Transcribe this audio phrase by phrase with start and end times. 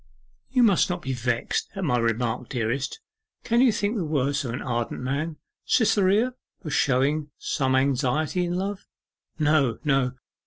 [0.49, 2.99] 'You must not be vexed at my remark, dearest.
[3.43, 8.55] Can you think the worse of an ardent man, Cytherea, for showing some anxiety in
[8.55, 8.87] love?'
[9.37, 10.13] 'No, no.